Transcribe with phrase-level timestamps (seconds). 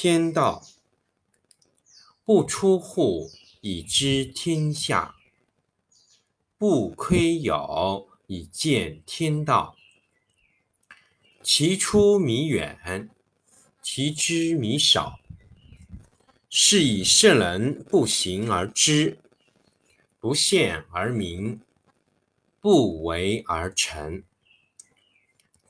[0.00, 0.64] 天道，
[2.24, 5.16] 不出户以知天下，
[6.56, 9.74] 不窥牖以见天道。
[11.42, 13.10] 其出弥远。
[13.82, 15.18] 其知弥少，
[16.48, 19.18] 是以圣人不行而知，
[20.20, 21.60] 不见而明，
[22.60, 24.22] 不为而成。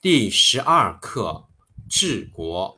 [0.02, 1.48] 第十二课：
[1.88, 2.77] 治国。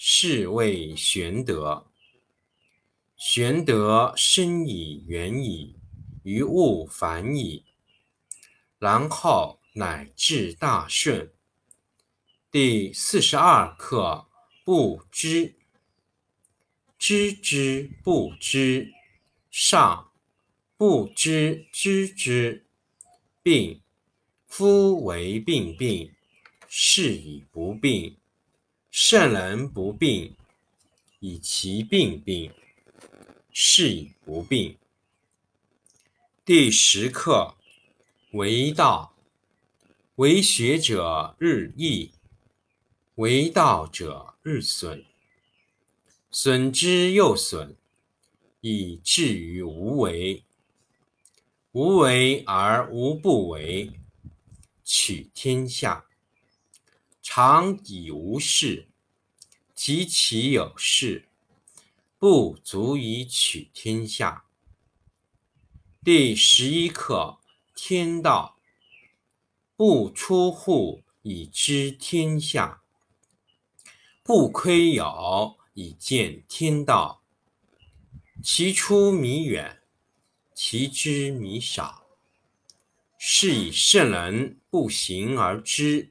[0.00, 1.88] 是谓玄德。
[3.16, 5.74] 玄德深以远矣，
[6.22, 7.64] 于物反矣，
[8.78, 11.32] 然后乃至大顺。
[12.48, 14.28] 第四十二课：
[14.64, 15.56] 不知。
[16.96, 18.92] 知之不知，
[19.50, 20.12] 上
[20.76, 22.64] 不知知之，
[23.42, 23.82] 病。
[24.46, 26.14] 夫为病病，
[26.68, 28.17] 是以不病。
[29.00, 30.34] 圣人不病，
[31.20, 32.52] 以其病病，
[33.52, 34.76] 是以不病。
[36.44, 37.54] 第十课：
[38.32, 39.14] 为道，
[40.16, 42.10] 为学者日益，
[43.14, 45.04] 为道者日损。
[46.32, 47.76] 损之又损，
[48.62, 50.42] 以至于无为。
[51.70, 53.92] 无为而无不为，
[54.84, 56.04] 取天下
[57.40, 58.88] 常以无事，
[59.72, 61.28] 及其有事，
[62.18, 64.46] 不足以取天下。
[66.02, 67.38] 第十一课：
[67.76, 68.58] 天道，
[69.76, 72.82] 不出户以知天下，
[74.24, 75.56] 不窥牖。
[75.74, 77.22] 以见天道，
[78.42, 79.80] 其出弥远，
[80.52, 82.04] 其知弥少。
[83.16, 86.10] 是以圣人不行而知，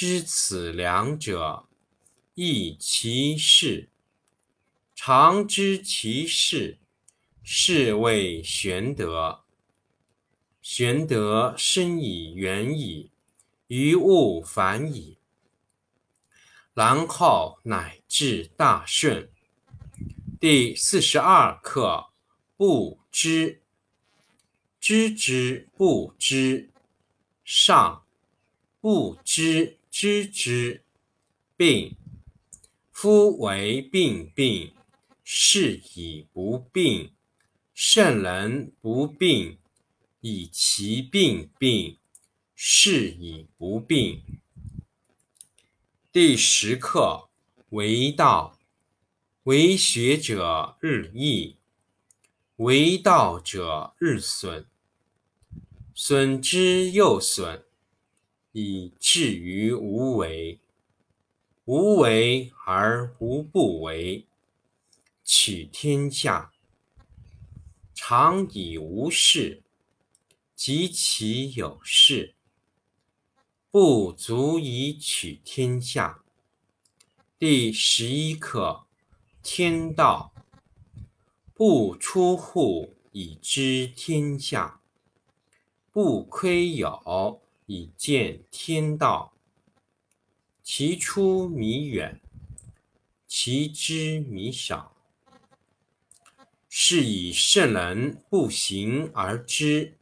[0.00, 1.66] 知此两者，
[2.34, 3.88] 亦其事。
[4.94, 6.78] 常知其事，
[7.42, 9.40] 是谓玄德。
[10.62, 13.10] 玄德深以远矣，
[13.66, 15.18] 于物反矣。
[16.74, 19.28] 然后乃至大顺。
[20.38, 22.10] 第四十二课：
[22.56, 23.62] 不知。
[24.78, 26.70] 知之不知，
[27.44, 28.06] 上
[28.80, 30.84] 不知知之，
[31.56, 31.96] 病。
[32.90, 34.74] 夫为病病，
[35.22, 37.12] 是以不病。
[37.72, 39.58] 圣人不病，
[40.20, 41.96] 以其病病，
[42.56, 44.24] 是以不病。
[46.10, 47.28] 第十课：
[47.68, 48.58] 为道，
[49.44, 51.58] 为学者日益，
[52.56, 54.66] 为道者日损，
[55.94, 57.64] 损之又损，
[58.52, 60.58] 以至于无为。
[61.64, 64.26] 无为而无不为，
[65.22, 66.50] 取天下
[67.94, 69.62] 常以无事，
[70.54, 72.34] 及其有事。
[73.70, 76.22] 不足以取天下。
[77.38, 78.86] 第十一课：
[79.42, 80.32] 天道，
[81.52, 84.80] 不出户以知天下，
[85.92, 89.34] 不窥牖以见天道。
[90.62, 92.18] 其出弥远，
[93.26, 94.96] 其知弥少。
[96.70, 99.98] 是以圣人不行而知，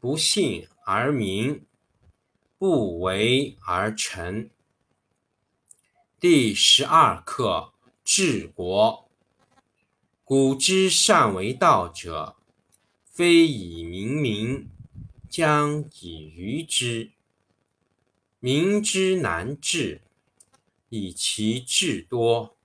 [0.00, 1.64] 不信而明，
[2.58, 4.50] 不为而成。
[6.18, 7.72] 第十二课
[8.02, 9.08] 治国。
[10.24, 12.34] 古之善为道者，
[13.04, 14.70] 非以明民，
[15.36, 17.10] 将以愚之。
[18.38, 20.00] 民之难治，
[20.90, 22.56] 以其智多。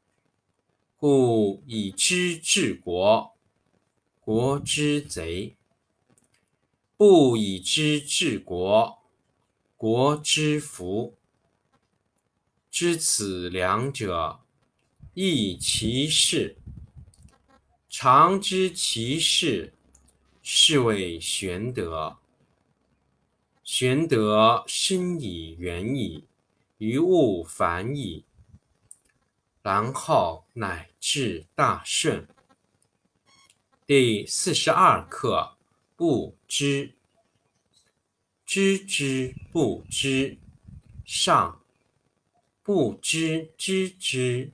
[0.95, 3.35] 故以知治国，
[4.19, 5.55] 国之贼；
[6.95, 8.99] 不以知治国，
[9.75, 11.17] 国之福。
[12.69, 14.41] 知此两者，
[15.15, 16.55] 亦其事。
[17.89, 19.73] 常知其事，
[20.43, 22.19] 是谓玄德。
[23.71, 26.23] 玄德深以远矣，
[26.79, 28.25] 于物反矣，
[29.61, 30.89] 然后乃。
[30.99, 32.27] 至大顺。
[33.85, 35.55] 第四十二课：
[35.95, 36.95] 不知，
[38.43, 40.39] 知之不知，
[41.05, 41.61] 上；
[42.63, 44.51] 不知知之，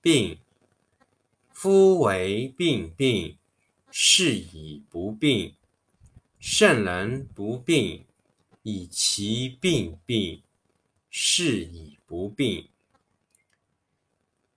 [0.00, 0.38] 病。
[1.52, 3.36] 夫为病病，
[3.90, 5.54] 是以不病。
[6.46, 8.04] 圣人不病，
[8.64, 10.42] 以其病病，
[11.08, 12.68] 是以不病。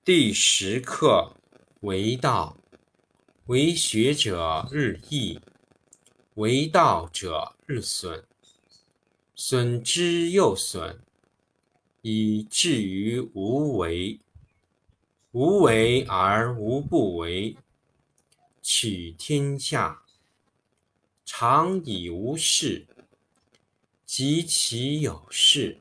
[0.04, 1.38] 第十课
[1.80, 2.58] 为道，
[3.46, 5.40] 为学者日益，
[6.34, 8.26] 为道者日损，
[9.34, 11.00] 损之又损，
[12.02, 14.20] 以至于无为。
[15.32, 17.56] 无为而无不为，
[18.62, 20.04] 取天下
[21.30, 22.88] 常以无事，
[24.06, 25.78] 及其有事，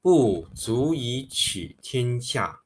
[0.00, 2.62] 不足以取天下。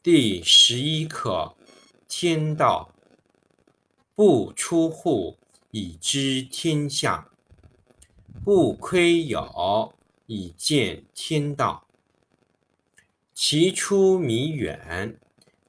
[0.00, 1.56] 第十一课：
[2.06, 2.94] 天道
[4.14, 5.36] 不出户，
[5.72, 7.28] 以知天下；
[8.44, 9.92] 不窥牖，
[10.26, 11.88] 以见天道。
[13.34, 15.18] 其出弥远，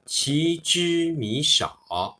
[0.06, 2.19] 其知弥少。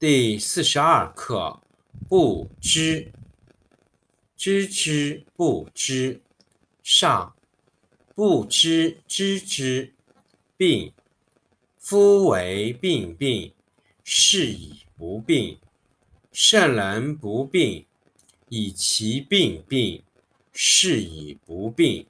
[0.00, 1.60] 第四十二课：
[2.08, 3.12] 不知，
[4.34, 6.22] 知之不知，
[6.82, 7.36] 上。
[8.14, 9.92] 不知知之，
[10.56, 10.94] 病。
[11.76, 13.52] 夫为病病，
[14.02, 15.58] 是以不病。
[16.32, 17.84] 圣人不病，
[18.48, 20.02] 以其病病，
[20.50, 22.06] 是以不病。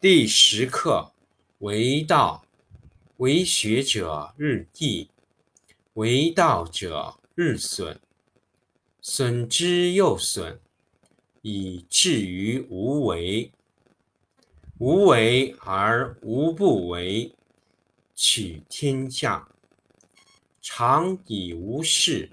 [0.00, 1.12] 第十课：
[1.58, 2.46] 为道，
[3.18, 5.10] 为学者日益，
[5.96, 7.98] 为道者日损，
[9.00, 10.60] 损之又损，
[11.40, 13.50] 以至于无为。
[14.76, 17.34] 无为而无不为，
[18.14, 19.48] 取天下
[20.60, 22.30] 常以无事，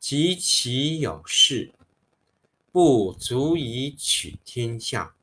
[0.00, 1.70] 及其有事，
[2.72, 5.14] 不足以取天下。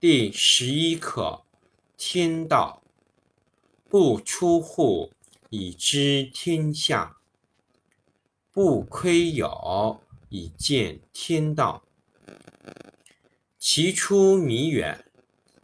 [0.00, 1.42] 第十一课：
[1.98, 2.82] 天道
[3.90, 5.12] 不出户，
[5.50, 7.16] 以知天下；
[8.52, 11.82] 不窥牖，以见天道。
[13.58, 15.04] 其出弥远，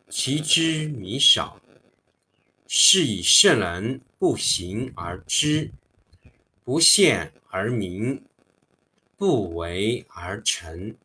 [0.08, 1.60] 其知弥少。
[2.66, 5.70] 是以圣人不行而知，
[6.64, 8.24] 不见而明，
[9.16, 10.96] 不为而成。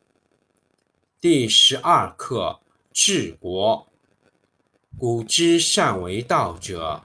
[1.20, 2.60] 第十二课
[2.92, 3.86] 治国。
[4.98, 7.04] 古之善为道者，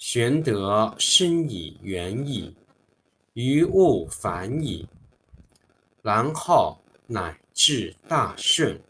[0.00, 2.56] 玄德深以远矣，
[3.34, 4.88] 于物反矣，
[6.00, 8.80] 然后乃至大顺。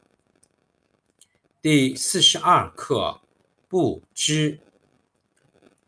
[1.61, 3.21] 第四十二课：
[3.69, 4.61] 不知。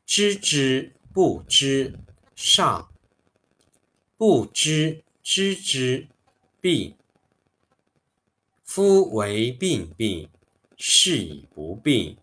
[0.05, 1.97] 知之不知，
[2.35, 2.91] 上；
[4.17, 6.09] 不知知之，
[6.61, 6.97] 病。
[8.65, 10.29] 夫为病病，
[10.77, 12.17] 是以不病。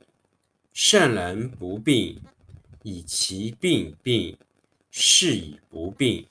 [0.73, 2.21] 圣人不病。
[2.83, 4.37] 以其病病，
[4.89, 6.25] 是以不病。